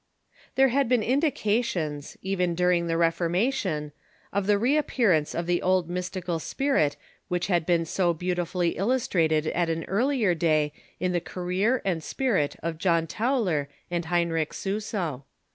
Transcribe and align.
]There 0.55 0.69
had 0.69 0.89
been 0.89 1.03
indications, 1.03 2.17
even 2.23 2.55
during 2.55 2.87
the 2.87 2.97
Reformation, 2.97 3.91
of 4.33 4.47
the 4.47 4.57
reappearance 4.57 5.35
of 5.35 5.45
the 5.45 5.61
old 5.61 5.91
mystical 5.91 6.39
spirit 6.39 6.97
which 7.27 7.45
had 7.45 7.67
been 7.67 7.85
so 7.85 8.11
beautifully 8.11 8.69
illustrated 8.77 9.45
at 9.49 9.69
an 9.69 9.83
earlier 9.83 10.33
day 10.33 10.73
in 10.99 11.11
the 11.11 11.21
career 11.21 11.73
pin 11.81 11.85
ua 11.85 11.91
and 11.93 12.03
spirit 12.03 12.55
of 12.63 12.79
John 12.79 13.05
Tauler 13.05 13.67
and 13.91 14.05
Heinrieh 14.05 14.51
Suso. 14.51 15.23